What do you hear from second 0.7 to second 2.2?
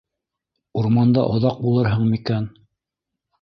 Урманда... оҙаҡ булырһың